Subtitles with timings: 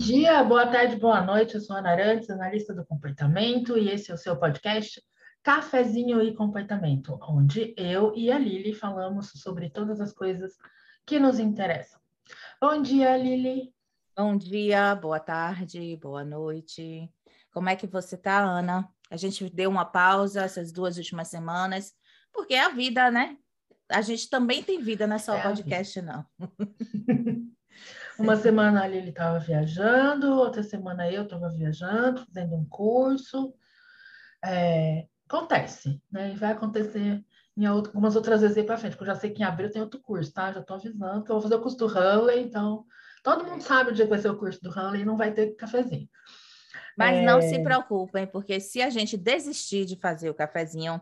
[0.00, 1.54] dia, boa tarde, boa noite.
[1.56, 4.98] Eu sou Ana Arantes, analista do comportamento, e esse é o seu podcast
[5.42, 10.56] Cafezinho e Comportamento, onde eu e a Lili falamos sobre todas as coisas
[11.04, 12.00] que nos interessam.
[12.58, 13.74] Bom dia, Lili.
[14.16, 17.06] Bom dia, boa tarde, boa noite.
[17.52, 18.88] Como é que você tá, Ana?
[19.10, 21.92] A gente deu uma pausa essas duas últimas semanas,
[22.32, 23.36] porque é a vida, né?
[23.86, 26.24] A gente também tem vida, não é só é podcast, não.
[28.20, 33.54] Uma semana ali ele estava viajando, outra semana eu estava viajando, fazendo um curso.
[34.44, 36.32] É, acontece, né?
[36.32, 37.24] E vai acontecer
[37.56, 39.82] em algumas outras vezes aí para frente, porque eu já sei que em abril tem
[39.82, 40.52] outro curso, tá?
[40.52, 42.84] Já estou avisando que eu vou fazer o curso do Hanley, então
[43.22, 45.32] todo mundo sabe o dia que vai ser o curso do Hanley e não vai
[45.32, 46.08] ter cafezinho.
[46.96, 47.22] Mas é...
[47.22, 51.00] não se preocupem, porque se a gente desistir de fazer o cafezinho,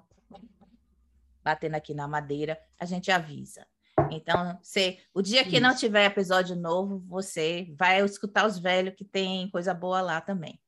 [1.43, 3.67] batendo aqui na madeira, a gente avisa.
[4.13, 5.61] Então, você, o dia que Isso.
[5.61, 10.61] não tiver episódio novo, você vai escutar os velhos que tem coisa boa lá também.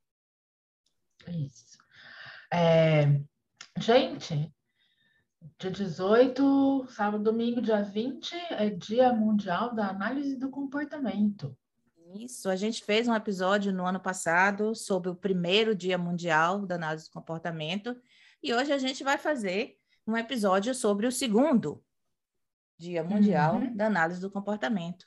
[1.29, 1.79] Isso.
[2.53, 3.21] É,
[3.79, 4.53] gente,
[5.59, 11.57] dia 18, sábado, domingo, dia 20, é Dia Mundial da Análise do Comportamento.
[12.15, 16.75] Isso, a gente fez um episódio no ano passado sobre o primeiro Dia Mundial da
[16.75, 17.97] Análise do Comportamento,
[18.43, 21.83] e hoje a gente vai fazer um episódio sobre o segundo,
[22.81, 23.77] Dia Mundial uhum.
[23.77, 25.05] da Análise do Comportamento.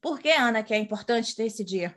[0.00, 1.92] Por que, Ana, que é importante ter esse dia?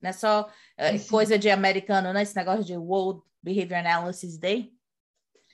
[0.00, 2.22] Não é só uh, coisa de americano, né?
[2.22, 4.72] Esse negócio de World Behavior Analysis Day.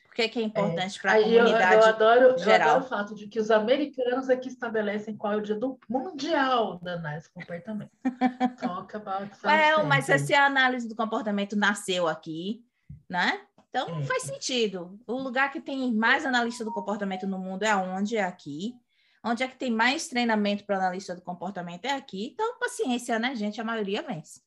[0.07, 1.03] Por que, que é importante é.
[1.03, 2.69] para a comunidade eu, eu adoro, geral?
[2.69, 5.79] Eu adoro o fato de que os americanos aqui estabelecem qual é o dia do
[5.87, 7.93] mundial da análise do comportamento.
[8.59, 12.65] Talk about well, mas se a análise do comportamento nasceu aqui,
[13.09, 13.48] né?
[13.69, 14.03] Então, é.
[14.05, 14.99] faz sentido.
[15.07, 18.17] O lugar que tem mais analista do comportamento no mundo é onde?
[18.17, 18.75] É aqui.
[19.25, 22.31] Onde é que tem mais treinamento para analista do comportamento é aqui.
[22.33, 23.61] Então, paciência, né, gente?
[23.61, 24.41] A maioria vence.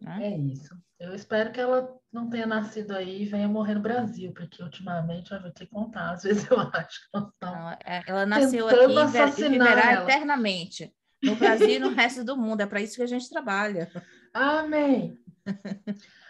[0.00, 0.32] Né?
[0.32, 0.74] É isso.
[0.98, 5.32] Eu espero que ela não tenha nascido aí e venha morrer no Brasil, porque ultimamente
[5.32, 6.12] eu vou ter que contar.
[6.12, 10.04] Às vezes eu acho que nós não, é, ela nasceu aqui e viverá ela.
[10.04, 10.92] eternamente.
[11.22, 12.62] No Brasil e no resto do mundo.
[12.62, 13.90] É para isso que a gente trabalha.
[14.32, 15.18] Amém.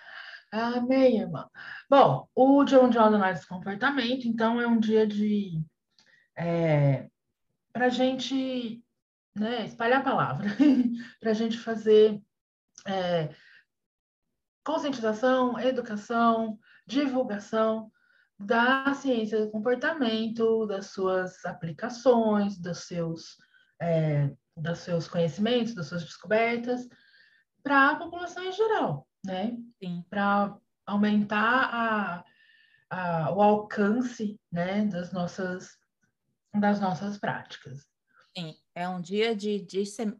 [0.52, 1.48] Amém, irmã.
[1.90, 5.60] Bom, o Dia da Análise de Comportamento, então, é um dia de.
[6.36, 7.08] É,
[7.72, 8.82] para a gente
[9.34, 10.48] né, espalhar a palavra,
[11.20, 12.22] para a gente fazer
[12.86, 13.34] é,
[14.64, 17.90] conscientização, educação, divulgação
[18.38, 23.36] da ciência do comportamento, das suas aplicações, dos seus,
[23.80, 26.88] é, dos seus conhecimentos, das suas descobertas,
[27.62, 29.56] para a população em geral né?
[30.08, 30.56] Para
[30.86, 32.24] aumentar a,
[32.88, 35.76] a, o alcance, né, das nossas
[36.58, 37.86] das nossas práticas.
[38.36, 39.66] Sim, é um dia de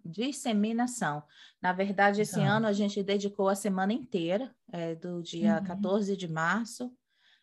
[0.05, 1.23] disseminação.
[1.61, 2.51] Na verdade, esse Exato.
[2.51, 5.65] ano a gente dedicou a semana inteira, é, do dia uhum.
[5.65, 6.95] 14 de março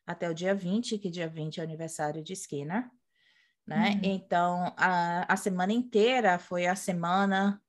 [0.06, 2.90] até o dia 20, que dia 20 é aniversário de Skinner.
[3.66, 3.91] Né?
[3.91, 4.00] Uhum.
[4.03, 7.62] Então, a, a semana inteira foi a semana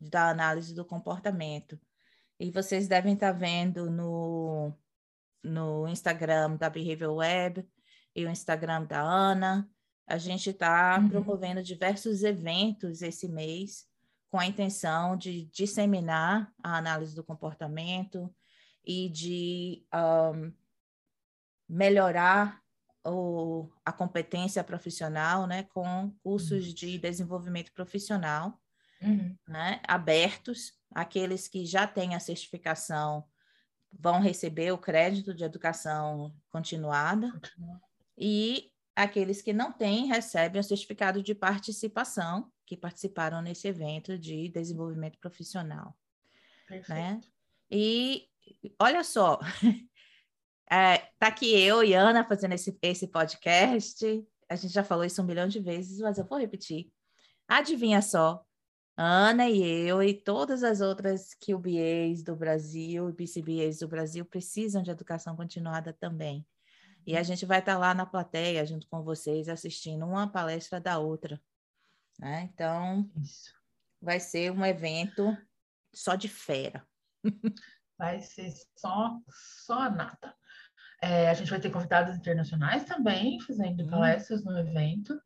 [0.00, 1.78] da análise do comportamento.
[2.38, 4.72] E vocês devem estar vendo no,
[5.42, 7.66] no Instagram da Behavior Web
[8.14, 9.68] e o Instagram da Ana.
[10.06, 11.08] A gente está uhum.
[11.08, 13.86] promovendo diversos eventos esse mês
[14.30, 18.32] com a intenção de disseminar a análise do comportamento
[18.84, 20.52] e de um,
[21.68, 22.60] melhorar
[23.04, 28.60] o, a competência profissional, né, com cursos de desenvolvimento profissional,
[29.00, 29.36] uhum.
[29.48, 33.22] né, abertos aqueles que já têm a certificação
[33.92, 37.30] vão receber o crédito de educação continuada
[38.16, 44.48] e aqueles que não têm recebem o certificado de participação que participaram nesse evento de
[44.48, 45.94] desenvolvimento profissional,
[46.70, 46.78] né?
[46.78, 46.94] Perfeito.
[46.94, 47.20] né?
[47.70, 48.30] E
[48.80, 49.38] olha só,
[50.70, 54.26] é, tá aqui eu e Ana fazendo esse, esse podcast.
[54.48, 56.90] A gente já falou isso um milhão de vezes, mas eu vou repetir.
[57.46, 58.42] Adivinha só,
[58.96, 64.82] Ana e eu e todas as outras QBAs do Brasil e BCBAs do Brasil precisam
[64.82, 66.46] de educação continuada também.
[67.06, 70.98] E a gente vai estar lá na plateia junto com vocês assistindo uma palestra da
[70.98, 71.40] outra.
[72.18, 72.48] Né?
[72.52, 73.52] Então, Isso.
[74.00, 75.36] vai ser um evento
[75.94, 76.86] só de fera.
[77.98, 79.18] Vai ser só,
[79.64, 80.34] só nata.
[81.00, 83.88] É, a gente vai ter convidados internacionais também fazendo hum.
[83.88, 85.20] palestras no evento.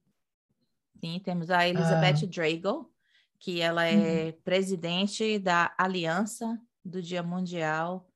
[1.00, 2.26] Sim, temos a Elizabeth ah.
[2.26, 2.92] Drago,
[3.40, 4.32] que ela é uhum.
[4.44, 8.06] presidente da Aliança do Dia Mundial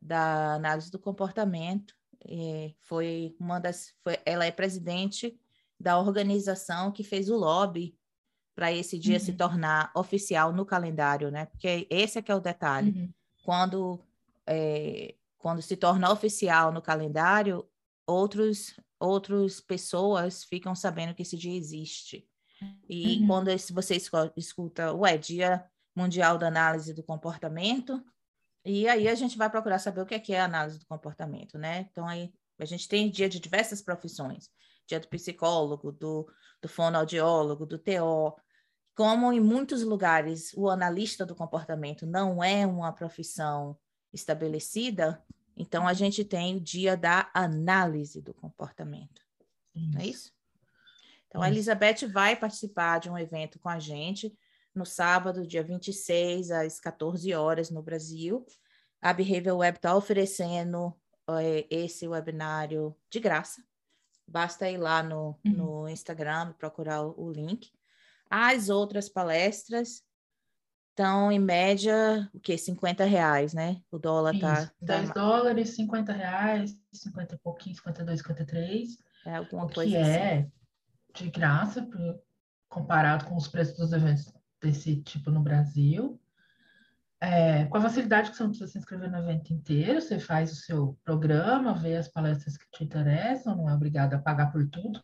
[0.00, 1.94] da Análise do Comportamento.
[2.24, 5.36] E foi uma das, foi, ela é presidente
[5.80, 7.96] da organização que fez o lobby
[8.54, 9.24] para esse dia uhum.
[9.24, 11.46] se tornar oficial no calendário, né?
[11.46, 12.90] Porque esse é que é o detalhe.
[12.90, 13.12] Uhum.
[13.44, 14.00] Quando,
[14.46, 17.66] é, quando se torna oficial no calendário,
[18.06, 22.28] outros outras pessoas ficam sabendo que esse dia existe.
[22.88, 23.26] E uhum.
[23.26, 23.96] quando você
[24.36, 25.64] escuta, ué, Dia
[25.94, 28.02] Mundial da Análise do Comportamento,
[28.64, 30.86] e aí a gente vai procurar saber o que é, que é a análise do
[30.86, 31.86] comportamento, né?
[31.90, 34.50] Então aí a gente tem dia de diversas profissões,
[34.86, 38.36] dia do psicólogo, do, do fonoaudiólogo, do TO,
[38.94, 43.78] como em muitos lugares o analista do comportamento não é uma profissão
[44.12, 45.22] estabelecida,
[45.56, 49.22] então a gente tem o dia da análise do comportamento.
[49.74, 49.90] Isso.
[49.92, 50.37] Não é isso?
[51.28, 54.36] Então a Elizabeth vai participar de um evento com a gente
[54.74, 58.44] no sábado, dia 26, às 14 horas no Brasil.
[59.00, 60.94] A Behavior Web está oferecendo
[61.28, 63.62] é, esse webinário de graça.
[64.26, 65.52] Basta ir lá no, uhum.
[65.52, 67.70] no Instagram procurar o, o link.
[68.30, 70.02] As outras palestras
[70.90, 72.58] estão, em média, o quê?
[72.58, 73.80] 50 reais, né?
[73.90, 74.72] O dólar está tá...
[74.80, 75.14] 10 tá...
[75.14, 78.98] dólares, 50 reais, 50 e pouquinho, 52, 53.
[79.26, 80.10] É alguma o coisa que assim.
[80.10, 80.50] é
[81.14, 81.86] de graça
[82.68, 86.20] comparado com os preços dos eventos desse tipo no Brasil.
[87.20, 90.52] É, com a facilidade que você não precisa se inscrever no evento inteiro, você faz
[90.52, 94.68] o seu programa, vê as palestras que te interessam, não é obrigado a pagar por
[94.68, 95.02] tudo,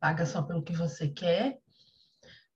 [0.00, 1.58] paga só pelo que você quer.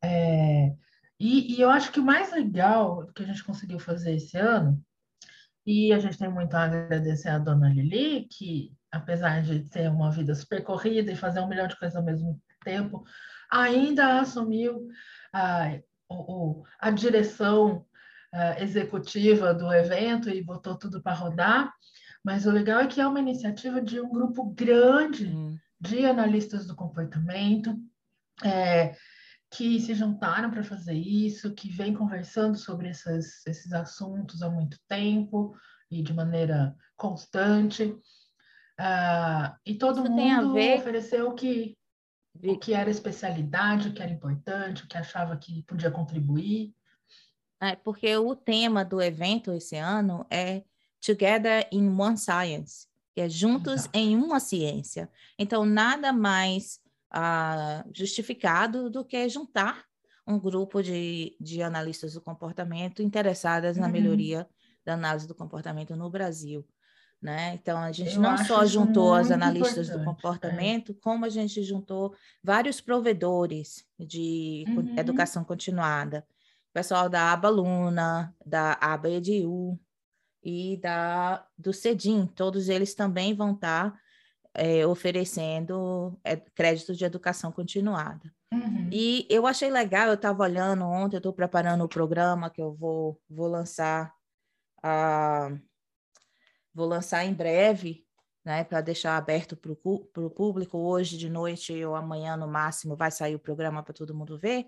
[0.03, 0.75] É,
[1.21, 4.83] e, e, eu acho que o mais legal que a gente conseguiu fazer esse ano,
[5.67, 10.11] e a gente tem muito a agradecer a dona Lili, que apesar de ter uma
[10.11, 13.05] vida super corrida e fazer um milhão de coisas ao mesmo tempo,
[13.51, 14.89] ainda assumiu
[15.33, 15.79] a,
[16.81, 17.87] a direção
[18.33, 21.73] a, executiva do evento e botou tudo para rodar.
[22.25, 25.57] Mas o legal é que é uma iniciativa de um grupo grande hum.
[25.81, 27.79] de analistas do comportamento,
[28.45, 28.97] é,
[29.51, 34.77] que se juntaram para fazer isso, que vem conversando sobre essas, esses assuntos há muito
[34.89, 35.55] tempo
[35.89, 37.85] e de maneira constante.
[38.79, 40.81] Uh, e todo isso mundo ver...
[40.81, 41.35] ofereceu o
[42.37, 46.75] que, o que era especialidade, o que era importante, o que achava que podia contribuir.
[47.61, 50.63] É, porque o tema do evento esse ano é
[51.05, 53.99] Together in One Science, que é juntos Exato.
[53.99, 55.11] em uma ciência.
[55.39, 56.81] Então, nada mais
[57.15, 59.85] uh, justificado do que juntar
[60.27, 63.83] um grupo de, de analistas do comportamento interessadas uhum.
[63.83, 64.49] na melhoria
[64.85, 66.67] da análise do comportamento no Brasil.
[67.27, 67.55] Né?
[67.55, 70.05] Então, a gente Eu não só juntou as analistas do é.
[70.05, 70.95] comportamento, é.
[71.03, 74.97] como a gente juntou vários provedores de uhum.
[74.97, 76.25] educação continuada.
[76.71, 79.77] O pessoal da aba Luna, da aba EDU
[80.41, 83.99] e da, do CEDIM, todos eles também vão estar
[84.55, 88.33] é, oferecendo é, créditos de educação continuada.
[88.53, 88.89] Uhum.
[88.93, 92.73] E eu achei legal, eu estava olhando ontem, eu estou preparando o programa que eu
[92.73, 94.15] vou, vou lançar,
[94.79, 95.61] uh,
[96.77, 98.05] vou lançar em breve,
[98.45, 100.77] né, para deixar aberto para o público.
[100.77, 104.67] Hoje de noite ou amanhã, no máximo, vai sair o programa para todo mundo ver.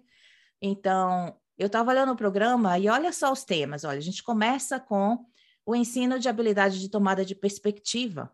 [0.61, 3.85] Então, eu estava olhando o programa e olha só os temas.
[3.85, 5.19] Olha, a gente começa com
[5.67, 8.33] o ensino de habilidade de tomada de perspectiva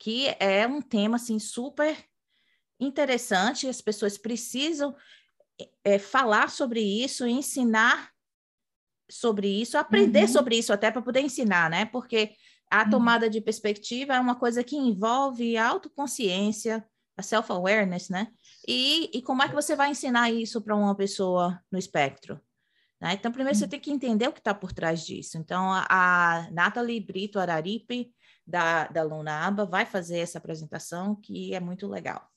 [0.00, 1.94] que é um tema assim super
[2.80, 4.96] interessante, as pessoas precisam
[5.84, 8.10] é, falar sobre isso, ensinar
[9.10, 10.28] sobre isso, aprender uhum.
[10.28, 11.84] sobre isso até para poder ensinar, né?
[11.84, 12.34] Porque
[12.70, 12.90] a uhum.
[12.90, 16.86] tomada de perspectiva é uma coisa que envolve autoconsciência,
[17.16, 18.28] a self-awareness, né?
[18.66, 22.40] E, e como é que você vai ensinar isso para uma pessoa no espectro?
[23.00, 23.14] Né?
[23.14, 23.60] Então, primeiro uhum.
[23.60, 25.36] você tem que entender o que está por trás disso.
[25.38, 28.12] Então, a, a Nathalie Brito Araripe,
[28.46, 32.28] da, da Lunaba vai fazer essa apresentação, que é muito legal.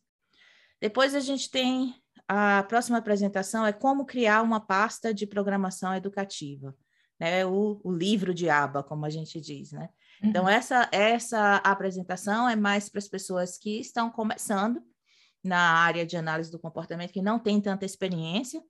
[0.79, 1.95] Depois a gente tem
[2.27, 6.75] a próxima apresentação é como criar uma pasta de programação educativa,
[7.19, 7.45] né?
[7.45, 9.89] O, o livro de aba, como a gente diz, né?
[10.21, 10.49] Então, uhum.
[10.49, 14.81] Então essa essa apresentação é mais para as pessoas que estão começando
[15.43, 18.63] na área de análise do comportamento, que não tem tanta experiência,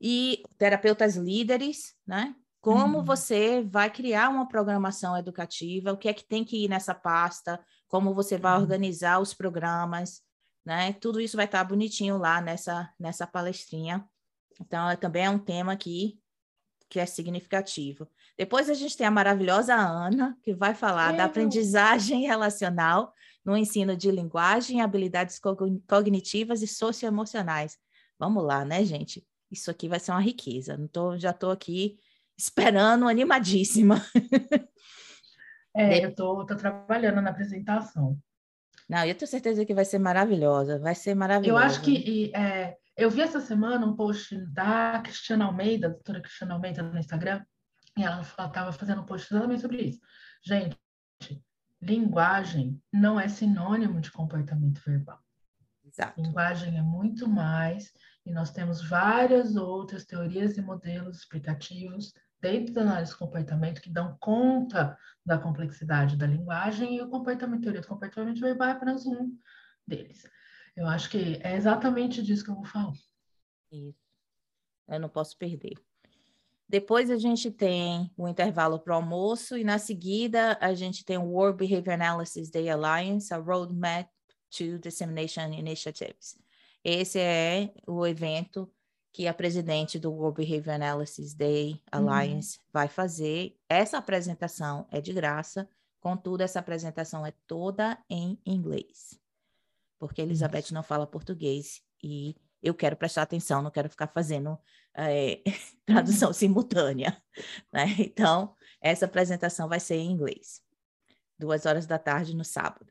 [0.00, 2.34] e terapeutas líderes, né?
[2.60, 3.04] Como uhum.
[3.04, 7.64] você vai criar uma programação educativa, o que é que tem que ir nessa pasta,
[7.86, 8.62] como você vai uhum.
[8.62, 10.20] organizar os programas,
[10.64, 10.92] né?
[10.94, 14.04] Tudo isso vai estar bonitinho lá nessa, nessa palestrinha.
[14.60, 16.18] Então, é, também é um tema aqui
[16.88, 18.08] que é significativo.
[18.38, 23.12] Depois a gente tem a maravilhosa Ana, que vai falar da aprendizagem relacional
[23.44, 25.40] no ensino de linguagem, habilidades
[25.88, 27.76] cognitivas e socioemocionais.
[28.18, 29.26] Vamos lá, né, gente?
[29.50, 30.76] Isso aqui vai ser uma riqueza.
[30.76, 31.98] Não tô, já estou aqui
[32.36, 34.04] esperando, animadíssima.
[35.78, 38.18] É, eu tô trabalhando na apresentação.
[38.88, 41.60] Não, eu tenho certeza que vai ser maravilhosa, vai ser maravilhosa.
[41.60, 46.54] Eu acho que é, Eu vi essa semana um post da Cristiana Almeida, doutora Cristiana
[46.54, 47.44] Almeida no Instagram,
[47.94, 50.00] e ela estava fazendo um post exatamente sobre isso.
[50.42, 50.78] Gente,
[51.80, 55.20] linguagem não é sinônimo de comportamento verbal.
[55.84, 56.18] Exato.
[56.18, 57.92] Linguagem é muito mais,
[58.24, 63.90] e nós temos várias outras teorias e modelos explicativos dentro da análise do comportamento que
[63.90, 69.04] dão conta da complexidade da linguagem e o comportamento, teoria do comportamento verbal é apenas
[69.04, 69.36] um
[69.86, 70.26] deles.
[70.76, 72.92] Eu acho que é exatamente disso que eu vou falar.
[73.72, 73.98] Isso.
[74.86, 75.74] Eu não posso perder.
[76.68, 81.16] Depois a gente tem o intervalo para o almoço e na seguida a gente tem
[81.16, 84.08] o World Behavior Analysis Day Alliance, a Roadmap
[84.50, 86.36] to Dissemination Initiatives.
[86.82, 88.70] Esse é o evento
[89.12, 92.64] que a presidente do World Behavior Analysis Day Alliance uhum.
[92.72, 93.56] vai fazer.
[93.68, 95.68] Essa apresentação é de graça,
[96.00, 99.18] contudo, essa apresentação é toda em inglês,
[100.06, 104.58] porque Elizabeth não fala português e eu quero prestar atenção, não quero ficar fazendo
[104.94, 105.42] é,
[105.86, 107.16] tradução simultânea.
[107.70, 107.94] Né?
[107.98, 110.62] Então, essa apresentação vai ser em inglês,
[111.38, 112.90] duas horas da tarde no sábado.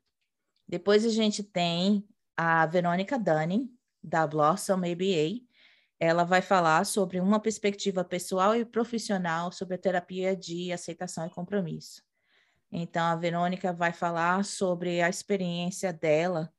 [0.68, 2.08] Depois a gente tem
[2.38, 5.42] a Verônica Dunning, da Blossom ABA,
[6.00, 11.30] ela vai falar sobre uma perspectiva pessoal e profissional sobre a terapia de aceitação e
[11.30, 12.04] compromisso.
[12.72, 16.54] Então, a Verônica vai falar sobre a experiência dela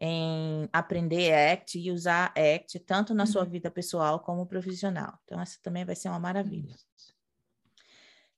[0.00, 3.50] em aprender ACT e usar ACT tanto na sua uhum.
[3.50, 5.18] vida pessoal como profissional.
[5.24, 6.74] Então, essa também vai ser uma maravilha.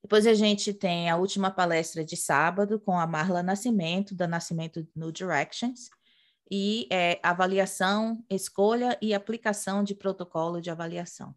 [0.02, 4.86] Depois a gente tem a última palestra de sábado com a Marla Nascimento, da Nascimento
[4.96, 5.90] no Directions,
[6.50, 11.34] e é, avaliação, escolha e aplicação de protocolo de avaliação.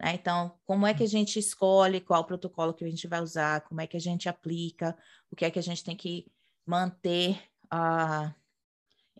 [0.00, 0.14] Né?
[0.14, 3.80] Então, como é que a gente escolhe qual protocolo que a gente vai usar, como
[3.80, 4.96] é que a gente aplica,
[5.30, 6.26] o que é que a gente tem que
[6.66, 7.38] manter
[7.72, 8.34] uh,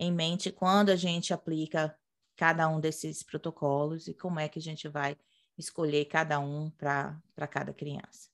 [0.01, 1.95] em mente quando a gente aplica
[2.35, 5.15] cada um desses protocolos e como é que a gente vai
[5.55, 8.27] escolher cada um para cada criança.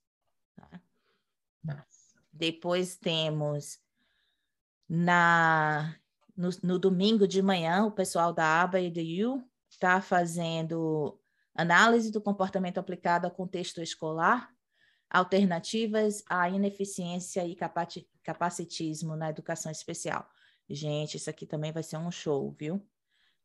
[0.56, 1.86] Tá?
[2.32, 3.80] Depois temos
[4.88, 5.94] na
[6.38, 11.20] no, no domingo de manhã, o pessoal da ABA e do U está fazendo
[11.54, 14.54] análise do comportamento aplicado ao contexto escolar,
[15.10, 17.58] alternativas à ineficiência e
[18.24, 20.30] capacitismo na educação especial.
[20.70, 22.82] Gente, isso aqui também vai ser um show, viu?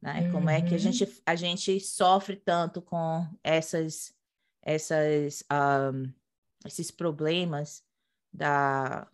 [0.01, 0.31] Né?
[0.33, 0.79] Como é que a uhum.
[0.79, 4.13] gente, a gente sofre tanto com essas,
[4.61, 6.13] essas, um,
[6.67, 7.85] esses problemas
[8.33, 9.07] da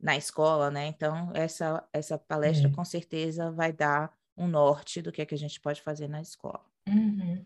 [0.00, 0.86] na escola, né?
[0.86, 2.72] Então, essa, essa palestra é.
[2.72, 6.22] com certeza vai dar um norte do que, é que a gente pode fazer na
[6.22, 6.64] escola.
[6.88, 7.44] Uhum.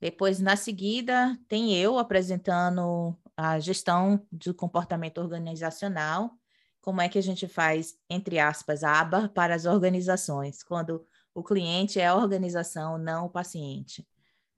[0.00, 6.38] Depois, na seguida, tem eu apresentando a gestão do comportamento organizacional,
[6.86, 11.98] como é que a gente faz, entre aspas, aba para as organizações, quando o cliente
[11.98, 14.06] é a organização, não o paciente.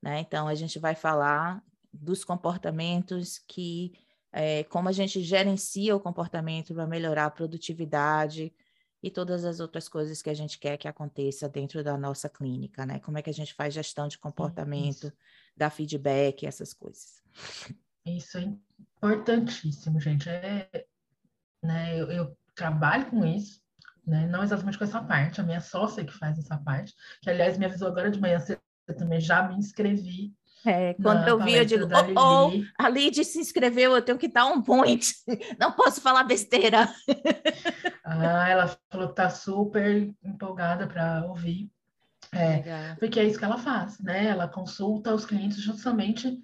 [0.02, 0.20] Né?
[0.20, 3.94] Então, a gente vai falar dos comportamentos que
[4.30, 8.54] é, como a gente gerencia o comportamento para melhorar a produtividade
[9.02, 12.84] e todas as outras coisas que a gente quer que aconteça dentro da nossa clínica,
[12.84, 13.00] né?
[13.00, 15.10] Como é que a gente faz gestão de comportamento,
[15.56, 17.22] dá feedback, essas coisas.
[18.04, 18.54] Isso é
[18.98, 20.28] importantíssimo, gente.
[20.28, 20.86] É,
[21.62, 23.60] né, eu, eu trabalho com isso,
[24.06, 24.26] né?
[24.26, 27.66] Não exatamente com essa parte, a minha sócia que faz essa parte, que aliás me
[27.66, 28.38] avisou agora de manhã,
[28.86, 30.32] eu também já me inscrevi
[30.66, 31.86] é, quando eu vi, eu digo,
[32.16, 35.14] oh, oh, a Lid se inscreveu, eu tenho que dar um point,
[35.58, 36.92] não posso falar besteira.
[38.04, 41.70] ah, ela falou que tá super empolgada para ouvir,
[42.32, 44.26] é, porque é isso que ela faz, né?
[44.26, 46.42] Ela consulta os clientes justamente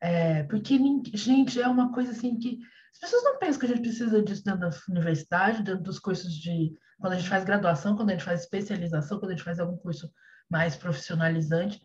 [0.00, 0.78] é, porque,
[1.12, 2.58] gente, é uma coisa assim que
[2.92, 6.32] as pessoas não pensam que a gente precisa disso dentro da universidade, dentro dos cursos
[6.32, 6.74] de.
[6.98, 9.76] Quando a gente faz graduação, quando a gente faz especialização, quando a gente faz algum
[9.76, 10.10] curso
[10.50, 11.80] mais profissionalizante.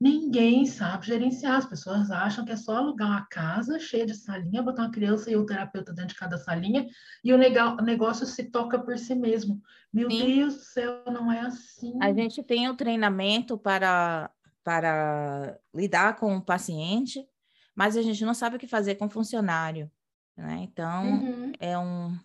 [0.00, 1.56] Ninguém sabe gerenciar.
[1.56, 5.28] As pessoas acham que é só alugar uma casa cheia de salinha, botar uma criança
[5.28, 6.86] e um terapeuta dentro de cada salinha
[7.24, 9.60] e o negócio se toca por si mesmo.
[9.92, 10.24] Meu Sim.
[10.24, 11.98] Deus do céu, não é assim.
[12.00, 14.30] A gente tem o um treinamento para,
[14.62, 17.26] para lidar com o paciente,
[17.74, 19.90] mas a gente não sabe o que fazer com o funcionário.
[20.38, 20.60] Né?
[20.62, 21.52] Então, uhum.
[21.58, 22.16] é um,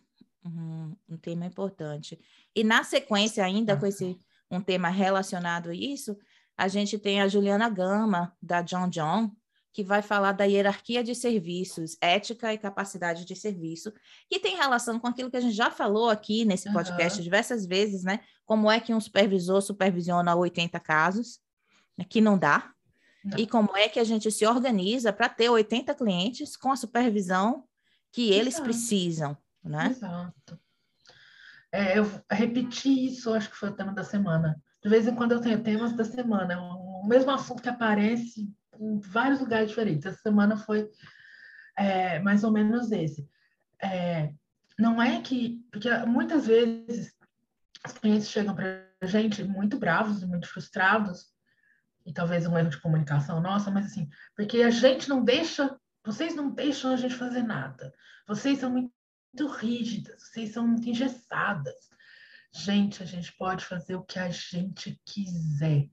[0.45, 2.19] um, um, tema importante.
[2.55, 4.19] E na sequência, ainda com esse
[4.51, 6.15] um tema relacionado a isso,
[6.55, 9.31] a gente tem a Juliana Gama, da John John,
[9.73, 13.91] que vai falar da hierarquia de serviços, ética e capacidade de serviço,
[14.29, 17.23] que tem relação com aquilo que a gente já falou aqui nesse podcast uhum.
[17.23, 18.19] diversas vezes, né?
[18.45, 21.39] Como é que um supervisor supervisiona 80 casos,
[21.97, 22.05] né?
[22.07, 22.71] que não dá,
[23.25, 23.39] não.
[23.39, 27.67] e como é que a gente se organiza para ter 80 clientes com a supervisão
[28.13, 28.63] que eles Exato.
[28.63, 29.87] precisam, né?
[29.87, 30.59] Exato.
[31.69, 35.31] É, eu repeti isso, acho que foi o tema da semana de vez em quando
[35.31, 40.05] eu tenho temas da semana, o mesmo assunto que aparece em vários lugares diferentes.
[40.05, 40.89] Essa semana foi
[41.77, 43.25] é, mais ou menos esse.
[43.81, 44.33] É,
[44.77, 45.65] não é que.
[45.71, 47.13] Porque muitas vezes
[47.85, 51.27] os clientes chegam para a gente muito bravos e muito frustrados,
[52.05, 56.35] e talvez um erro de comunicação nossa, mas assim, porque a gente não deixa, vocês
[56.35, 57.93] não deixam a gente fazer nada.
[58.27, 61.89] Vocês são muito rígidas, vocês são muito engessadas.
[62.53, 65.89] Gente, a gente pode fazer o que a gente quiser.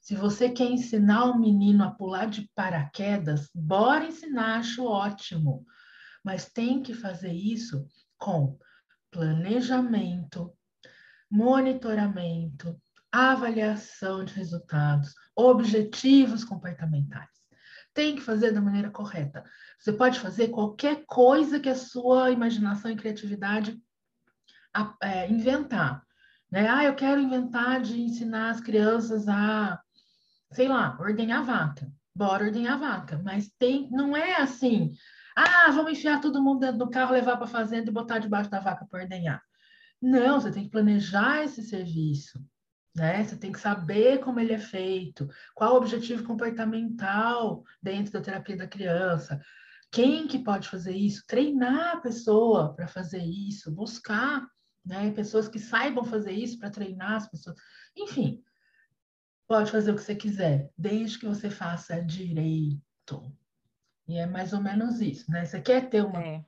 [0.00, 5.64] Se você quer ensinar o menino a pular de paraquedas, bora ensinar, acho ótimo.
[6.22, 7.86] Mas tem que fazer isso
[8.18, 8.58] com
[9.10, 10.52] planejamento,
[11.30, 12.80] monitoramento,
[13.12, 17.43] avaliação de resultados, objetivos comportamentais.
[17.94, 19.44] Tem que fazer da maneira correta.
[19.78, 23.80] Você pode fazer qualquer coisa que a sua imaginação e criatividade
[25.00, 26.02] é, inventar.
[26.50, 26.68] Né?
[26.68, 29.80] Ah, eu quero inventar de ensinar as crianças a
[30.54, 31.90] sei lá, ordenhar vaca.
[32.14, 33.20] Bora ordenhar vaca.
[33.22, 34.92] Mas tem, não é assim.
[35.36, 38.50] Ah, vamos enfiar todo mundo dentro do carro, levar para a fazenda e botar debaixo
[38.50, 39.42] da vaca para ordenhar.
[40.00, 42.38] Não, você tem que planejar esse serviço.
[42.94, 43.24] Né?
[43.24, 48.56] Você tem que saber como ele é feito, qual o objetivo comportamental dentro da terapia
[48.56, 49.40] da criança.
[49.90, 51.24] Quem que pode fazer isso?
[51.26, 54.46] Treinar a pessoa para fazer isso, buscar
[54.84, 55.10] né?
[55.12, 57.56] pessoas que saibam fazer isso para treinar as pessoas.
[57.96, 58.42] Enfim,
[59.46, 63.32] pode fazer o que você quiser, desde que você faça direito.
[64.06, 65.46] E é mais ou menos isso, né?
[65.46, 66.44] Você quer ter uma é.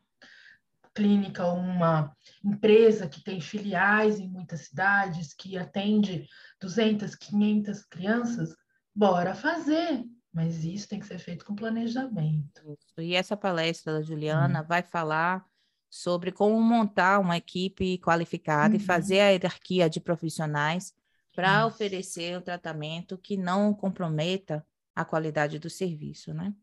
[0.97, 2.11] Clínica, uma
[2.43, 6.26] empresa que tem filiais em muitas cidades, que atende
[6.59, 8.57] 200, 500 crianças,
[8.95, 10.03] bora fazer.
[10.33, 12.79] Mas isso tem que ser feito com planejamento.
[12.99, 14.67] E essa palestra da Juliana hum.
[14.67, 15.45] vai falar
[15.88, 18.81] sobre como montar uma equipe qualificada uhum.
[18.81, 20.94] e fazer a hierarquia de profissionais
[21.35, 26.55] para oferecer um tratamento que não comprometa a qualidade do serviço, né?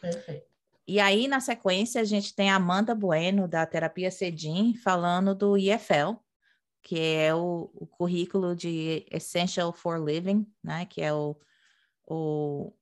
[0.00, 0.51] Perfeito.
[0.86, 5.56] E aí, na sequência, a gente tem a Amanda Bueno, da Terapia Cedim, falando do
[5.56, 6.16] IFL,
[6.82, 10.84] que é o, o, currículo de Essential for Living, né?
[10.86, 11.36] Que é o,
[12.04, 12.72] o,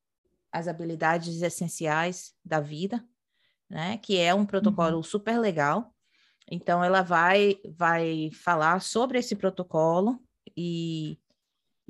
[0.50, 3.04] as habilidades essenciais da vida,
[3.68, 3.98] né?
[3.98, 5.02] Que é um protocolo uhum.
[5.02, 5.94] super legal.
[6.50, 10.18] Então, ela vai, vai falar sobre esse protocolo
[10.56, 11.18] e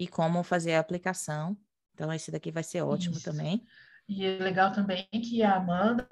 [0.00, 1.54] e como fazer a aplicação.
[1.92, 3.24] Então, esse daqui vai ser ótimo Isso.
[3.24, 3.62] também.
[4.10, 6.04] E é legal também que a Amanda,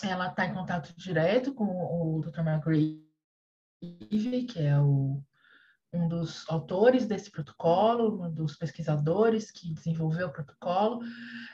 [0.00, 2.38] ela está em contato direto com o Dr.
[2.38, 3.02] McGreevy,
[4.44, 5.20] que é o,
[5.92, 11.00] um dos autores desse protocolo, um dos pesquisadores que desenvolveu o protocolo,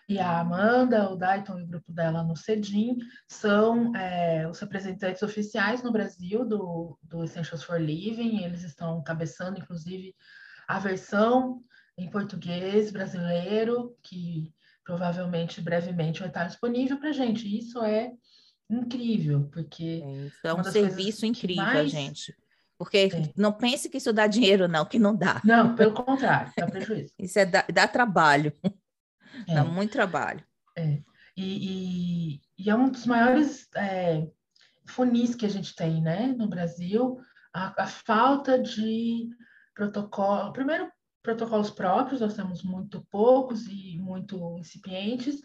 [0.07, 5.23] e a Amanda, o Dayton e o grupo dela no CEDIM são é, os representantes
[5.23, 10.15] oficiais no Brasil do, do Essentials for Living, eles estão cabeçando, inclusive,
[10.69, 11.63] a versão
[11.97, 14.55] em português brasileiro, que
[14.87, 17.59] provavelmente brevemente vai estar disponível para gente.
[17.59, 18.13] Isso é
[18.71, 20.03] incrível, porque.
[20.45, 21.91] É, é um serviço incrível, mais...
[21.91, 22.35] gente.
[22.79, 23.33] Porque é.
[23.37, 25.41] não pense que isso dá dinheiro, não, que não dá.
[25.45, 27.13] Não, pelo contrário, dá prejuízo.
[27.19, 28.53] isso é dá, dá trabalho.
[29.49, 29.55] É.
[29.55, 30.45] Dá muito trabalho.
[30.77, 31.03] É.
[31.37, 34.27] E, e, e, é um dos maiores é,
[34.87, 37.19] funis que a gente tem, né, no Brasil,
[37.53, 39.29] a, a falta de
[39.75, 40.91] protocolo, primeiro
[41.27, 45.43] protocolos próprios, nós temos muito poucos e muito incipientes,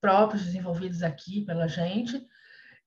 [0.00, 2.26] próprios desenvolvidos aqui pela gente,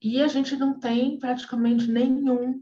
[0.02, 2.62] e a gente não tem praticamente nenhum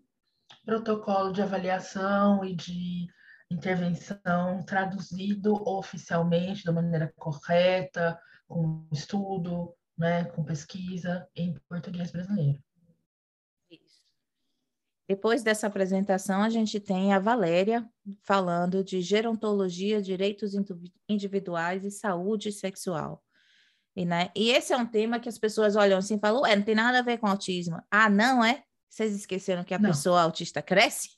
[0.64, 3.08] protocolo de avaliação e de
[3.50, 12.62] intervenção traduzido oficialmente da maneira correta, com estudo, né, com pesquisa em português brasileiro.
[15.12, 17.86] Depois dessa apresentação, a gente tem a Valéria
[18.24, 20.54] falando de gerontologia, direitos
[21.10, 23.22] individuais e saúde sexual.
[23.94, 26.56] E, né, e esse é um tema que as pessoas olham assim e falam, ué,
[26.56, 27.84] não tem nada a ver com autismo.
[27.92, 28.64] Ah, não é?
[28.88, 29.90] Vocês esqueceram que a não.
[29.90, 31.10] pessoa autista cresce?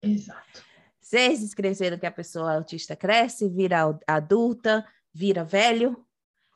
[0.00, 0.62] Exato.
[1.00, 6.06] Vocês esqueceram que a pessoa autista cresce, vira adulta, vira velho?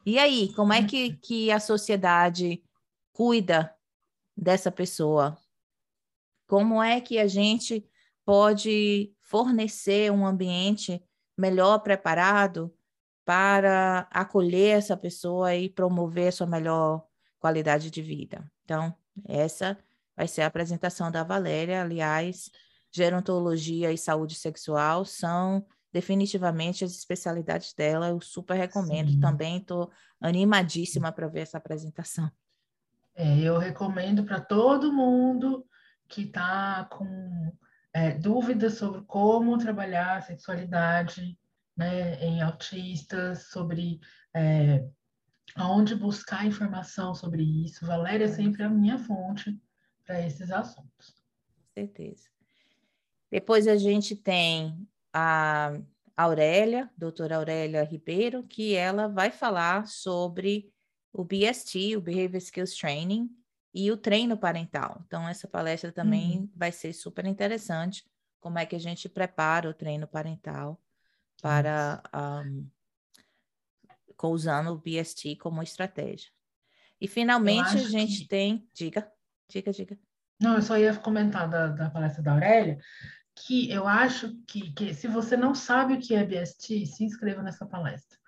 [0.07, 2.63] E aí, como é que, que a sociedade
[3.13, 3.75] cuida
[4.37, 5.37] dessa pessoa?
[6.47, 7.85] Como é que a gente
[8.25, 11.03] pode fornecer um ambiente
[11.37, 12.75] melhor preparado
[13.25, 17.05] para acolher essa pessoa e promover sua melhor
[17.39, 18.51] qualidade de vida?
[18.65, 18.95] Então,
[19.27, 19.79] essa
[20.17, 21.83] vai ser a apresentação da Valéria.
[21.83, 22.51] Aliás,
[22.93, 28.09] gerontologia e saúde sexual são definitivamente as especialidades dela.
[28.09, 29.11] Eu super recomendo.
[29.11, 29.21] Sim.
[29.21, 32.31] Também estou animadíssima para ver essa apresentação.
[33.15, 35.65] É, eu recomendo para todo mundo
[36.15, 37.53] que está com
[37.93, 41.37] é, dúvidas sobre como trabalhar a sexualidade
[41.77, 44.01] né, em autistas, sobre
[44.33, 44.87] é,
[45.57, 47.85] aonde buscar informação sobre isso.
[47.85, 49.61] Valéria é sempre a minha fonte
[50.07, 51.25] para esses assuntos.
[51.57, 52.29] Com certeza.
[53.29, 55.77] Depois a gente tem a
[56.17, 60.73] Aurélia, doutora Aurélia Ribeiro, que ela vai falar sobre
[61.13, 63.29] o BST, o Behavior Skills Training,
[63.75, 65.03] e o treino parental.
[65.05, 66.51] Então, essa palestra também uhum.
[66.55, 68.05] vai ser super interessante,
[68.41, 70.81] como é que a gente prepara o treino parental
[71.43, 72.71] para um,
[74.23, 76.31] usando o BST como estratégia.
[77.01, 78.29] E finalmente a gente que...
[78.29, 78.69] tem.
[78.73, 79.11] Diga,
[79.51, 79.99] diga, diga.
[80.41, 82.79] Não, eu só ia comentar da, da palestra da Aurélia,
[83.35, 87.43] que eu acho que, que se você não sabe o que é BST, se inscreva
[87.43, 88.19] nessa palestra.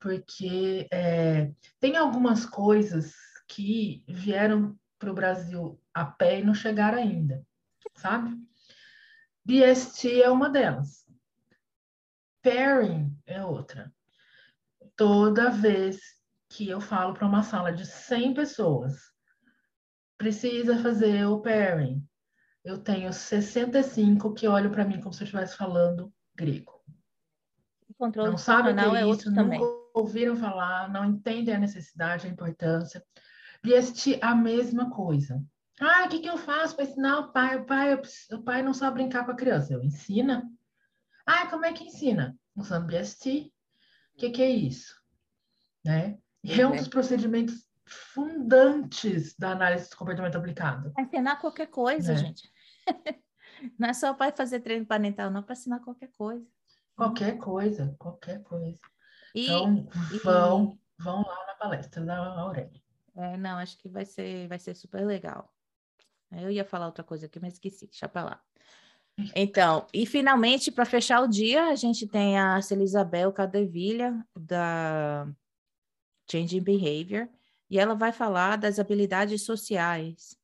[0.00, 3.14] Porque é, tem algumas coisas
[3.54, 7.46] que vieram para o Brasil a pé e não chegaram ainda,
[7.94, 8.34] sabe?
[9.44, 11.06] BST é uma delas.
[12.42, 13.92] Pairing é outra.
[14.96, 16.00] Toda vez
[16.48, 18.94] que eu falo para uma sala de 100 pessoas,
[20.16, 22.06] precisa fazer o pairing.
[22.64, 26.80] Eu tenho 65 que olham para mim como se eu estivesse falando grego.
[27.88, 29.60] O controle não sabem o que é, é isso, nunca também.
[29.92, 33.04] ouviram falar, não entendem a necessidade, a importância.
[33.62, 35.42] BST, a mesma coisa.
[35.80, 37.56] Ah, o que, que eu faço para ensinar o pai?
[37.56, 38.00] O pai,
[38.32, 39.72] o pai não sabe brincar com a criança.
[39.72, 40.48] Eu ensina.
[41.26, 42.36] Ah, como é que ensina?
[42.56, 43.52] Usando BST.
[44.14, 44.94] O que, que é isso?
[45.84, 46.18] Né?
[46.44, 50.92] E é um dos procedimentos fundantes da análise do comportamento aplicado.
[50.92, 52.18] Para ensinar qualquer coisa, né?
[52.18, 52.50] gente.
[53.78, 56.46] não é só para fazer treino parental, não, para ensinar qualquer coisa.
[56.96, 58.78] Qualquer coisa, qualquer coisa.
[59.34, 59.88] E, então,
[60.22, 61.02] vão, e...
[61.02, 62.82] vão lá na palestra da Aurélia.
[63.16, 65.52] É, não, acho que vai ser, vai ser super legal.
[66.30, 68.42] Eu ia falar outra coisa aqui, mas esqueci, deixa para lá.
[69.36, 75.28] Então, e finalmente, para fechar o dia, a gente tem a Celisabel Cadevilha, da
[76.30, 77.28] Changing Behavior,
[77.68, 80.34] e ela vai falar das habilidades sociais,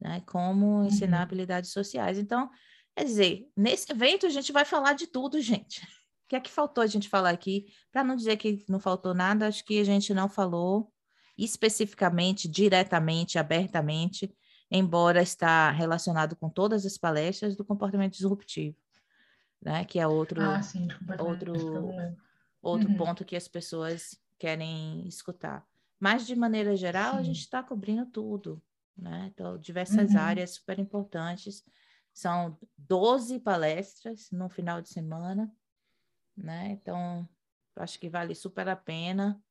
[0.00, 0.22] né?
[0.26, 1.22] Como ensinar uhum.
[1.22, 2.18] habilidades sociais.
[2.18, 2.50] Então,
[2.94, 5.82] quer dizer, nesse evento a gente vai falar de tudo, gente.
[5.82, 7.66] O que é que faltou a gente falar aqui?
[7.90, 10.91] Para não dizer que não faltou nada, acho que a gente não falou
[11.36, 14.34] especificamente, diretamente, abertamente,
[14.70, 18.76] embora está relacionado com todas as palestras do comportamento disruptivo,
[19.60, 19.84] né?
[19.84, 21.52] Que é outro ah, sim, outro
[22.60, 22.96] outro uhum.
[22.96, 25.66] ponto que as pessoas querem escutar.
[25.98, 27.18] Mas de maneira geral, sim.
[27.18, 28.62] a gente está cobrindo tudo,
[28.96, 29.30] né?
[29.32, 30.20] Então, diversas uhum.
[30.20, 31.64] áreas super importantes.
[32.12, 35.50] São 12 palestras no final de semana,
[36.36, 36.70] né?
[36.72, 37.28] Então,
[37.76, 39.42] acho que vale super a pena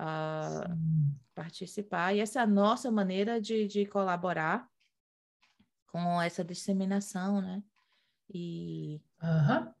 [0.00, 2.14] uh, participar.
[2.14, 4.68] E essa é a nossa maneira de, de colaborar
[5.86, 7.62] com essa disseminação, né?
[8.32, 9.72] E, uhum.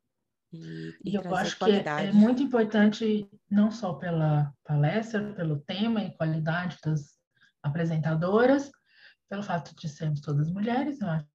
[0.52, 2.02] e, e, e eu acho qualidade.
[2.02, 7.18] que é, é muito importante, não só pela palestra, pelo tema e qualidade das
[7.62, 8.70] apresentadoras,
[9.28, 11.26] pelo fato de sermos todas mulheres, eu acho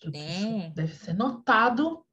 [0.00, 0.70] que é.
[0.70, 2.06] deve ser notado.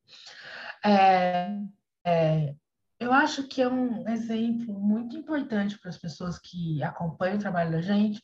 [0.83, 1.55] É,
[2.03, 2.55] é,
[2.99, 7.71] eu acho que é um exemplo muito importante para as pessoas que acompanham o trabalho
[7.71, 8.21] da gente,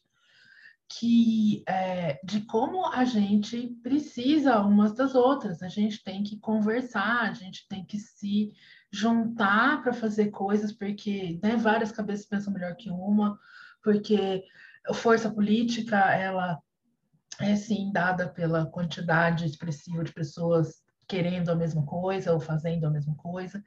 [0.88, 7.22] que é, de como a gente precisa umas das outras, a gente tem que conversar,
[7.22, 8.52] a gente tem que se
[8.92, 13.40] juntar para fazer coisas, porque né, várias cabeças pensam melhor que uma,
[13.84, 14.44] porque
[14.94, 16.62] força política ela
[17.40, 22.90] é sim dada pela quantidade expressiva de pessoas querendo a mesma coisa ou fazendo a
[22.90, 23.64] mesma coisa.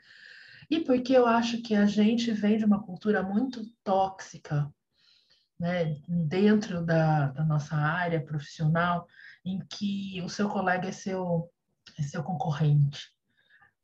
[0.71, 4.73] E porque eu acho que a gente vem de uma cultura muito tóxica,
[5.59, 9.07] né, dentro da, da nossa área profissional,
[9.45, 11.51] em que o seu colega é seu,
[11.99, 13.11] é seu concorrente.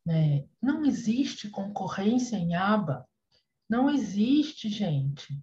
[0.05, 0.44] Né?
[0.61, 3.09] Não existe concorrência em aba.
[3.68, 5.40] Não existe, gente.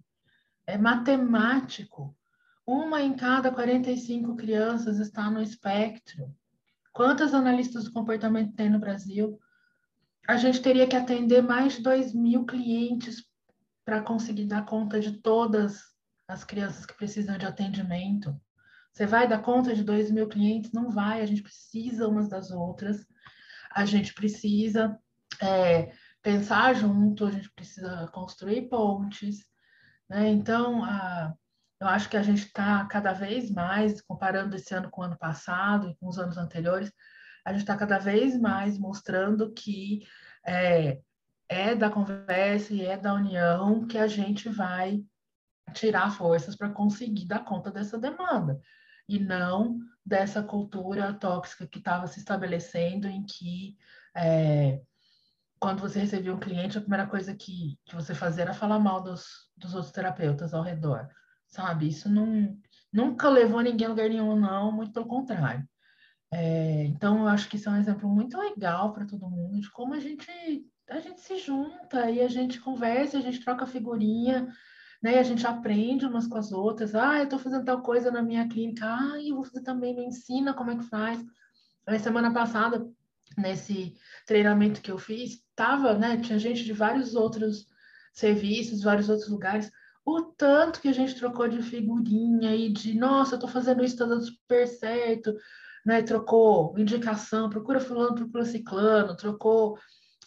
[0.66, 2.16] É matemático.
[2.64, 6.32] Uma em cada 45 crianças está no espectro.
[6.92, 9.40] Quantas analistas do comportamento tem no Brasil?
[10.26, 13.24] A gente teria que atender mais de 2 mil clientes
[13.84, 15.82] para conseguir dar conta de todas
[16.28, 18.40] as crianças que precisam de atendimento.
[18.92, 20.70] Você vai dar conta de 2 mil clientes?
[20.72, 23.04] Não vai, a gente precisa umas das outras,
[23.70, 24.98] a gente precisa
[25.40, 29.44] é, pensar junto, a gente precisa construir pontes.
[30.08, 30.28] Né?
[30.28, 31.34] Então, a,
[31.80, 35.18] eu acho que a gente está cada vez mais, comparando esse ano com o ano
[35.18, 36.92] passado e com os anos anteriores,
[37.44, 40.06] a gente está cada vez mais mostrando que
[40.46, 41.00] é,
[41.48, 45.04] é da conversa e é da união que a gente vai
[45.72, 48.60] tirar forças para conseguir dar conta dessa demanda,
[49.08, 53.76] e não dessa cultura tóxica que estava se estabelecendo, em que
[54.14, 54.80] é,
[55.58, 59.02] quando você recebia um cliente, a primeira coisa que, que você fazia era falar mal
[59.02, 61.08] dos, dos outros terapeutas ao redor,
[61.46, 61.88] sabe?
[61.88, 62.58] Isso não,
[62.92, 65.66] nunca levou ninguém a lugar nenhum, não, muito pelo contrário.
[66.32, 69.70] É, então, eu acho que isso é um exemplo muito legal para todo mundo de
[69.70, 70.26] como a gente,
[70.88, 74.48] a gente se junta e a gente conversa, a gente troca figurinha,
[75.02, 75.16] né?
[75.16, 76.94] E a gente aprende umas com as outras.
[76.94, 78.86] Ah, eu estou fazendo tal coisa na minha clínica.
[78.86, 81.22] Ah, eu vou fazer também, me ensina como é que faz.
[81.86, 82.88] A semana passada,
[83.36, 83.94] nesse
[84.26, 86.16] treinamento que eu fiz, tava, né?
[86.16, 87.66] Tinha gente de vários outros
[88.14, 89.70] serviços, vários outros lugares.
[90.04, 93.98] O tanto que a gente trocou de figurinha e de, nossa, eu tô fazendo isso,
[93.98, 95.34] tá dando super certo,
[95.84, 96.02] né?
[96.02, 99.78] Trocou indicação, procura fulano, procura ciclano, trocou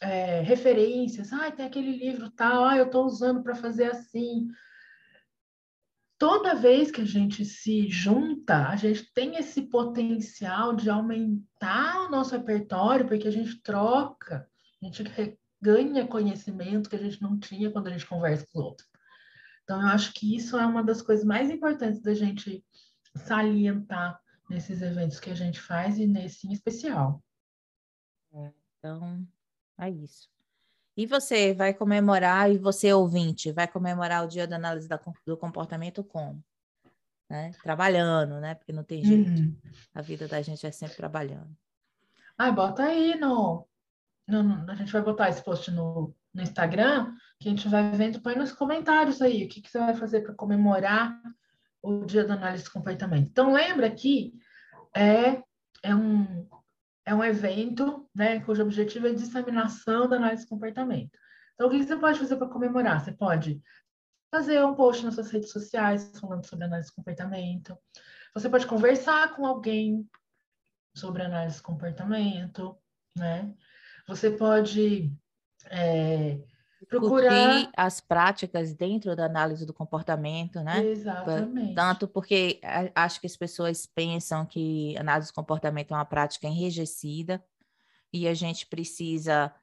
[0.02, 1.32] é, referências.
[1.34, 4.48] Ah, tem aquele livro tal, ah, eu tô usando para fazer assim
[6.18, 12.10] toda vez que a gente se junta, a gente tem esse potencial de aumentar o
[12.10, 14.48] nosso repertório, porque a gente troca,
[14.82, 15.04] a gente
[15.62, 18.88] ganha conhecimento que a gente não tinha quando a gente conversa com os outros.
[19.64, 22.64] Então, eu acho que isso é uma das coisas mais importantes da gente
[23.16, 27.24] salientar nesses eventos que a gente faz e nesse em especial.
[28.34, 29.28] É, então,
[29.80, 30.30] é isso.
[30.98, 35.36] E você vai comemorar, e você ouvinte, vai comemorar o dia da análise da, do
[35.36, 36.44] comportamento como?
[37.30, 37.52] Né?
[37.62, 38.56] Trabalhando, né?
[38.56, 39.30] Porque não tem jeito.
[39.30, 39.58] Uhum.
[39.94, 41.56] A vida da gente é sempre trabalhando.
[42.38, 43.68] Ah, bota aí no,
[44.28, 47.92] no, no, A gente vai botar esse post no, no Instagram, que a gente vai
[47.92, 51.20] vendo, põe nos comentários aí o que, que você vai fazer para comemorar
[51.86, 53.28] o dia da análise comportamento.
[53.30, 54.34] Então, lembra que
[54.96, 55.42] é,
[55.84, 56.48] é um,
[57.06, 61.18] é um evento né, cujo objetivo é a disseminação da análise comportamento.
[61.54, 63.04] Então, o que você pode fazer para comemorar?
[63.04, 63.62] Você pode
[64.34, 67.78] fazer um post nas suas redes sociais falando sobre análise de comportamento.
[68.34, 70.06] Você pode conversar com alguém
[70.94, 72.78] sobre análise de comportamento,
[73.18, 73.54] né?
[74.08, 75.14] Você pode
[75.70, 76.40] é,
[76.88, 80.86] procurar as práticas dentro da análise do comportamento, né?
[80.86, 81.76] Exatamente.
[81.76, 82.60] Tanto porque
[82.94, 87.44] acho que as pessoas pensam que análise do comportamento é uma prática enrijecida
[88.12, 89.54] e a gente precisa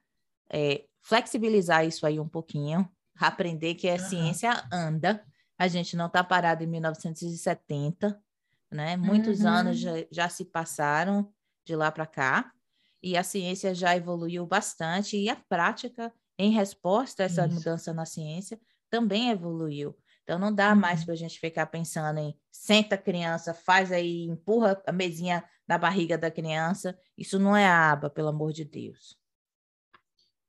[0.49, 2.87] é, flexibilizar isso aí um pouquinho,
[3.19, 3.99] aprender que a uhum.
[3.99, 5.23] ciência anda,
[5.57, 8.21] a gente não está parado em 1970,
[8.71, 8.97] né?
[8.97, 9.49] Muitos uhum.
[9.49, 11.31] anos já, já se passaram
[11.65, 12.51] de lá para cá
[13.01, 16.11] e a ciência já evoluiu bastante e a prática
[16.43, 17.55] em resposta a essa Isso.
[17.55, 19.95] mudança na ciência, também evoluiu.
[20.23, 21.05] Então, não dá mais uhum.
[21.05, 25.77] para a gente ficar pensando em senta a criança, faz aí, empurra a mesinha na
[25.77, 26.97] barriga da criança.
[27.17, 29.17] Isso não é aba, pelo amor de Deus.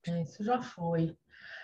[0.06, 1.16] É, isso já foi.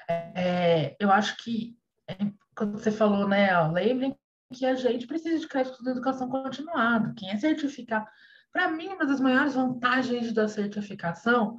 [0.09, 2.17] É, eu acho que, é,
[2.57, 4.19] quando você falou, né, ó, lembrem
[4.53, 7.15] que a gente precisa de crédito de educação continuada.
[7.17, 8.07] Quem é certificado.
[8.53, 11.59] Para mim, uma das maiores vantagens da certificação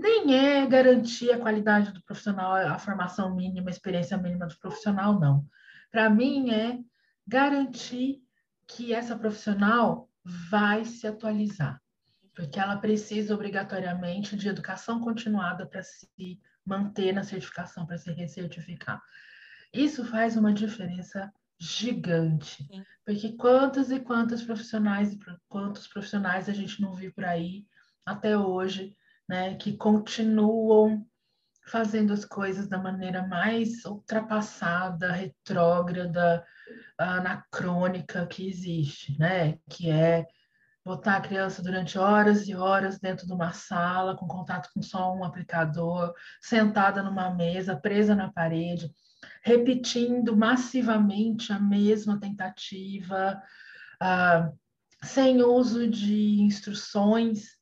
[0.00, 5.20] nem é garantir a qualidade do profissional, a formação mínima, a experiência mínima do profissional,
[5.20, 5.46] não.
[5.90, 6.78] Para mim, é
[7.26, 8.22] garantir
[8.66, 11.80] que essa profissional vai se atualizar,
[12.34, 19.00] porque ela precisa obrigatoriamente de educação continuada para se manter na certificação, para se recertificar.
[19.72, 22.84] Isso faz uma diferença gigante, Sim.
[23.04, 27.66] porque quantos e quantos profissionais e quantos profissionais a gente não viu por aí
[28.06, 28.96] até hoje
[29.30, 31.06] né, que continuam
[31.68, 36.44] fazendo as coisas da maneira mais ultrapassada, retrógrada,
[36.98, 39.56] anacrônica que existe, né?
[39.70, 40.26] Que é
[40.84, 45.14] botar a criança durante horas e horas dentro de uma sala, com contato com só
[45.14, 46.12] um aplicador,
[46.42, 48.92] sentada numa mesa, presa na parede,
[49.44, 53.40] repetindo massivamente a mesma tentativa,
[54.02, 54.58] uh,
[55.04, 57.59] sem uso de instruções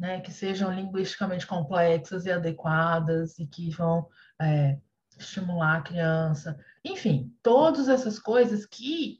[0.00, 4.08] né, que sejam linguisticamente complexas e adequadas e que vão
[4.40, 4.78] é,
[5.18, 6.58] estimular a criança.
[6.82, 9.18] Enfim, todas essas coisas que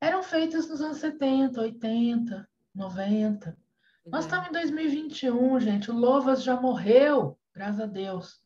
[0.00, 3.58] eram feitas nos anos 70, 80, 90.
[4.06, 5.90] Nós estamos em 2021, gente.
[5.90, 8.42] O Lovas já morreu, graças a Deus.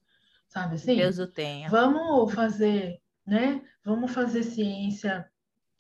[0.49, 0.97] Sabe assim?
[0.97, 1.69] Deus o tenha.
[1.69, 3.63] Vamos fazer, né?
[3.85, 5.31] Vamos fazer ciência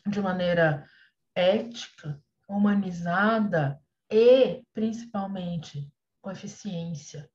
[0.06, 0.86] de maneira
[1.34, 5.90] ética, humanizada, e, principalmente,
[6.20, 7.30] com eficiência,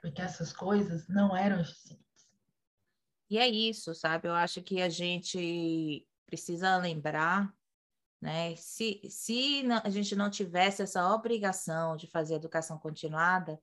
[0.00, 2.04] porque essas coisas não eram eficientes.
[3.28, 4.28] E é isso, sabe?
[4.28, 7.52] Eu acho que a gente precisa lembrar,
[8.20, 8.54] né?
[8.56, 13.60] Se, se a gente não tivesse essa obrigação de fazer educação continuada,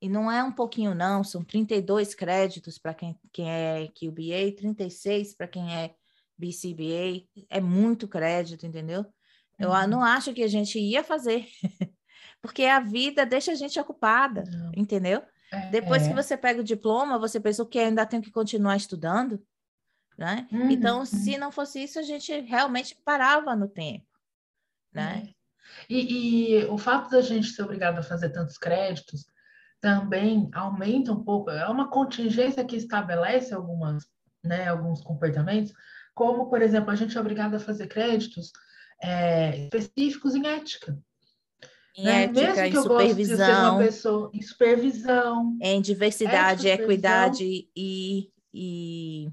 [0.00, 5.34] e não é um pouquinho, não, são 32 créditos para quem, quem é QBA, 36
[5.34, 5.94] para quem é
[6.36, 9.06] BCBA, é muito crédito, entendeu?
[9.58, 9.86] Eu uhum.
[9.86, 11.46] não acho que a gente ia fazer,
[12.42, 14.44] porque a vida deixa a gente ocupada,
[14.76, 15.22] entendeu?
[15.52, 16.08] É, Depois é.
[16.08, 19.42] que você pega o diploma, você pensa que ainda tem que continuar estudando,
[20.18, 20.46] né?
[20.52, 20.70] Uhum.
[20.70, 24.06] Então, se não fosse isso, a gente realmente parava no tempo,
[24.92, 25.28] né?
[25.32, 25.36] É.
[25.88, 29.26] E, e, o fato da gente ser obrigado a fazer tantos créditos
[29.80, 34.04] também aumenta um pouco, é uma contingência que estabelece algumas,
[34.42, 35.72] né, alguns comportamentos,
[36.14, 38.52] como, por exemplo, a gente é obrigado a fazer créditos
[39.02, 40.98] é, específicos em ética.
[41.96, 42.24] Em né?
[42.24, 43.78] ética, Mesmo que em eu supervisão.
[43.78, 45.58] Pessoa, em supervisão.
[45.60, 49.28] Em diversidade, equidade e, e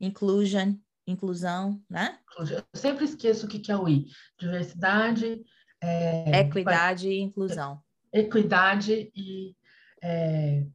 [0.00, 0.74] inclusion,
[1.06, 2.18] inclusão, né?
[2.38, 4.06] Eu sempre esqueço o que é o I.
[4.38, 5.42] Diversidade...
[5.82, 7.82] É, equidade e inclusão.
[8.12, 9.56] Equidade e
[10.02, 10.66] é,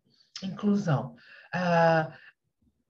[0.43, 1.15] inclusão.
[1.53, 2.11] Uh,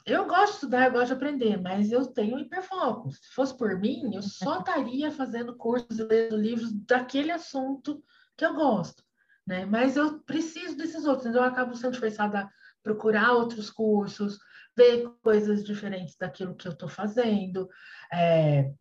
[0.05, 3.11] eu gosto de estudar, eu gosto de aprender, mas eu tenho hiperfoco.
[3.11, 8.03] Se fosse por mim, eu só estaria fazendo cursos e lendo livros daquele assunto
[8.37, 9.03] que eu gosto,
[9.47, 9.65] né?
[9.65, 12.49] Mas eu preciso desses outros, então eu acabo sendo forçada a
[12.83, 14.37] procurar outros cursos,
[14.77, 17.67] ver coisas diferentes daquilo que eu estou fazendo.
[18.13, 18.71] É...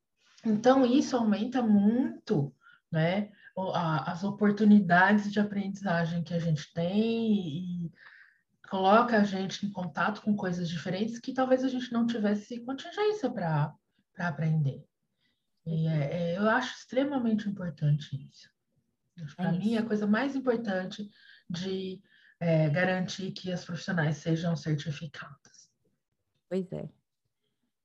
[0.44, 2.54] Então, isso aumenta muito,
[2.92, 3.30] né?
[4.04, 7.92] As oportunidades de aprendizagem que a gente tem e
[8.74, 13.30] coloca a gente em contato com coisas diferentes que talvez a gente não tivesse contingência
[13.30, 13.72] para
[14.18, 14.84] aprender.
[15.64, 18.50] E é, é, eu acho extremamente importante isso.
[19.36, 21.08] Para é mim, é a coisa mais importante
[21.48, 22.02] de
[22.40, 25.70] é, garantir que as profissionais sejam certificadas.
[26.48, 26.88] Pois é.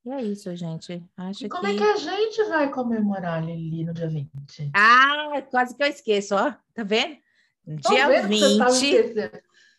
[0.05, 1.07] E é isso, gente.
[1.15, 1.73] Acho e como que...
[1.73, 4.71] é que a gente vai comemorar, Lili, no dia 20?
[4.73, 6.51] Ah, quase que eu esqueço, ó.
[6.73, 7.19] Tá vendo?
[7.67, 8.57] Dia vendo 20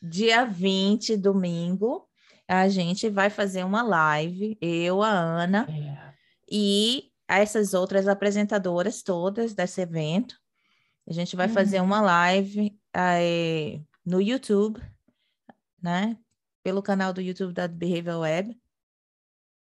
[0.00, 2.08] dia 20, domingo,
[2.48, 6.14] a gente vai fazer uma live, eu, a Ana, é.
[6.50, 10.36] e essas outras apresentadoras todas desse evento.
[11.08, 11.54] A gente vai uhum.
[11.54, 14.80] fazer uma live é, no YouTube,
[15.80, 16.16] né?
[16.62, 18.60] Pelo canal do YouTube da Behavior Web,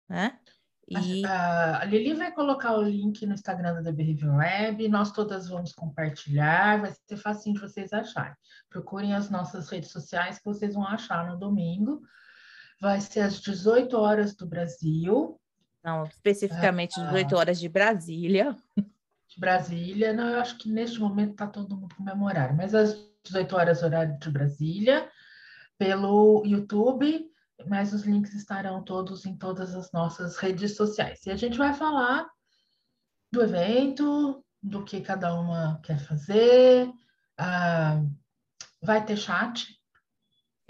[0.09, 0.39] né?
[0.89, 1.25] E...
[1.27, 5.49] A, a Lili vai colocar o link no Instagram da The Behavior Web, nós todas
[5.49, 8.35] vamos compartilhar, vai ser facinho de vocês acharem.
[8.71, 12.01] Procurem as nossas redes sociais que vocês vão achar no domingo.
[12.81, 15.39] Vai ser às 18 horas do Brasil.
[15.85, 18.57] Não, especificamente às 18 horas de Brasília.
[18.77, 23.57] De Brasília, não, eu acho que neste momento está todo mundo comemorando, mas às 18
[23.57, 25.07] horas, horário de Brasília,
[25.77, 27.31] pelo YouTube
[27.67, 31.25] mas os links estarão todos em todas as nossas redes sociais.
[31.27, 32.27] E a gente vai falar
[33.33, 36.91] do evento, do que cada uma quer fazer.
[37.37, 38.03] Ah,
[38.83, 39.79] vai ter chat.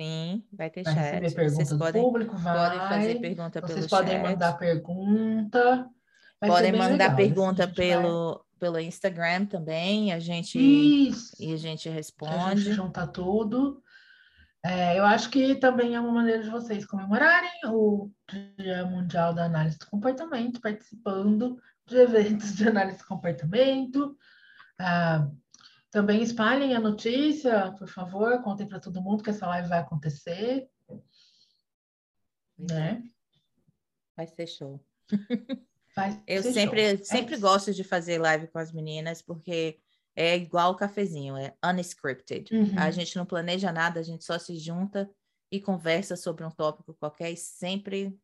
[0.01, 1.05] Sim, vai ter vai chat.
[1.05, 2.57] Receber perguntas Vocês do podem, público, vai.
[2.57, 4.31] Podem fazer pergunta Vocês pelo podem chat.
[4.31, 5.90] mandar pergunta.
[6.40, 7.16] Vai podem mandar legal.
[7.16, 8.42] pergunta pelo, vai...
[8.61, 10.12] pelo Instagram também.
[10.12, 11.37] A gente Isso.
[11.40, 12.35] e a gente responde.
[12.35, 13.83] A gente junta tudo.
[14.64, 18.10] É, eu acho que também é uma maneira de vocês comemorarem o
[18.58, 24.16] Dia Mundial da Análise do Comportamento, participando de eventos de análise do comportamento.
[24.78, 25.28] Ah,
[25.90, 30.68] também espalhem a notícia, por favor, contem para todo mundo que essa live vai acontecer.
[32.58, 33.02] Né?
[34.16, 34.84] Vai ser show.
[35.96, 37.04] Vai eu ser sempre, show.
[37.04, 39.80] sempre é gosto de fazer live com as meninas, porque
[40.18, 42.52] é igual o cafezinho, é unscripted.
[42.52, 42.76] Uhum.
[42.76, 45.09] A gente não planeja nada, a gente só se junta
[45.48, 48.18] e conversa sobre um tópico qualquer e sempre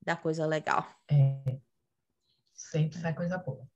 [0.00, 0.88] dá coisa legal.
[1.10, 1.58] É.
[2.54, 3.68] Sempre sai coisa boa.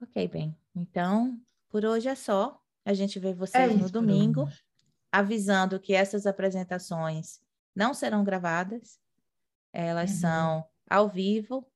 [0.00, 0.56] Ok, bem.
[0.76, 1.36] Então,
[1.68, 2.62] por hoje é só.
[2.84, 4.48] A gente vê vocês é no domingo,
[5.10, 7.40] avisando que essas apresentações
[7.74, 9.00] não serão gravadas,
[9.72, 10.16] elas uhum.
[10.18, 11.68] são ao vivo,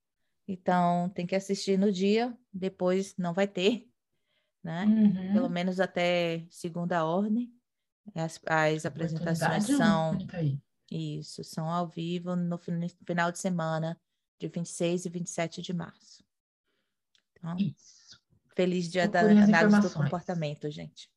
[0.47, 3.89] então tem que assistir no dia, depois não vai ter
[4.65, 4.83] né?
[4.85, 5.33] Uhum.
[5.33, 7.53] Pelo menos até segunda ordem.
[8.13, 10.17] As, as apresentações são
[10.91, 13.99] isso, são ao vivo no final de semana
[14.39, 16.23] de 26 e 27 de março.
[17.31, 18.21] Então, isso.
[18.55, 21.11] feliz dia da análise do comportamento, gente.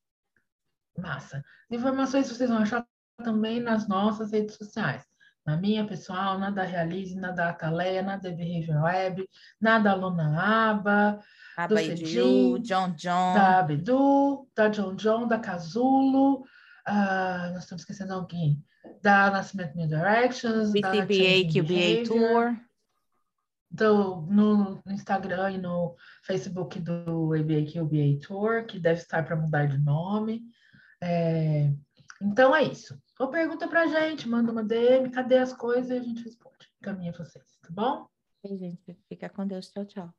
[0.97, 1.45] Massa.
[1.71, 2.87] Informações vocês vão achar
[3.23, 5.07] também nas nossas redes sociais.
[5.49, 9.27] Na minha pessoal, na da Realize, na da Ataleia, na da Behavior Web,
[9.59, 11.21] na da Luna Aba,
[11.57, 13.33] a do Cedim, John John.
[13.33, 16.43] Da Bedu, da John John, da Casulo,
[16.87, 18.63] uh, nós estamos esquecendo alguém,
[19.03, 22.55] da Nascimento New Directions, BCBA QBA Tour.
[23.71, 29.67] Do, no Instagram e no Facebook do ABA QBA Tour, que deve estar para mudar
[29.67, 30.43] de nome.
[31.01, 31.71] É,
[32.21, 33.01] então é isso.
[33.19, 36.71] Ou pergunta para a gente, manda uma DM, cadê as coisas e a gente responde.
[36.81, 38.09] Caminha vocês, tá bom?
[38.47, 38.97] Sim, gente.
[39.09, 39.71] Fica com Deus.
[39.71, 40.15] Tchau, tchau.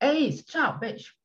[0.00, 0.44] É isso.
[0.44, 1.17] Tchau, beijo.